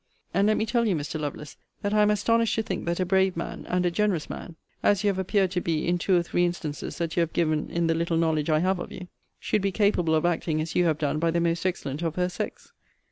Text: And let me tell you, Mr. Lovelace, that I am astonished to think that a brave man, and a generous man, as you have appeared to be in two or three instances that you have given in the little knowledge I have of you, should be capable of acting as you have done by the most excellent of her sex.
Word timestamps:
And 0.33 0.47
let 0.47 0.57
me 0.57 0.65
tell 0.65 0.87
you, 0.87 0.95
Mr. 0.95 1.19
Lovelace, 1.19 1.57
that 1.83 1.93
I 1.93 2.01
am 2.01 2.09
astonished 2.09 2.55
to 2.55 2.63
think 2.63 2.85
that 2.85 2.99
a 2.99 3.05
brave 3.05 3.37
man, 3.37 3.67
and 3.69 3.85
a 3.85 3.91
generous 3.91 4.31
man, 4.31 4.55
as 4.81 5.03
you 5.03 5.09
have 5.09 5.19
appeared 5.19 5.51
to 5.51 5.61
be 5.61 5.87
in 5.87 5.99
two 5.99 6.17
or 6.17 6.23
three 6.23 6.43
instances 6.43 6.97
that 6.97 7.15
you 7.15 7.21
have 7.21 7.33
given 7.33 7.69
in 7.69 7.85
the 7.85 7.93
little 7.93 8.17
knowledge 8.17 8.49
I 8.49 8.61
have 8.61 8.79
of 8.79 8.91
you, 8.91 9.09
should 9.39 9.61
be 9.61 9.71
capable 9.71 10.15
of 10.15 10.25
acting 10.25 10.59
as 10.59 10.73
you 10.75 10.85
have 10.85 10.97
done 10.97 11.19
by 11.19 11.29
the 11.29 11.39
most 11.39 11.63
excellent 11.67 12.01
of 12.01 12.15
her 12.15 12.29
sex. 12.29 12.73